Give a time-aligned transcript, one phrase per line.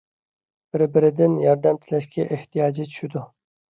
[0.77, 3.29] بىر- بىرىدىن ياردەم تىلەشكە ئېھتىياجى چۈشىدۇ.